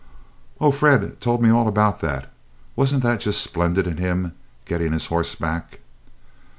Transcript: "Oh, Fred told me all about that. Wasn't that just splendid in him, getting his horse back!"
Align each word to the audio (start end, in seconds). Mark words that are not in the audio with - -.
"Oh, 0.59 0.71
Fred 0.71 1.21
told 1.21 1.43
me 1.43 1.51
all 1.51 1.67
about 1.67 2.01
that. 2.01 2.33
Wasn't 2.75 3.03
that 3.03 3.19
just 3.19 3.39
splendid 3.39 3.85
in 3.85 3.97
him, 3.97 4.31
getting 4.65 4.93
his 4.93 5.05
horse 5.05 5.35
back!" 5.35 5.77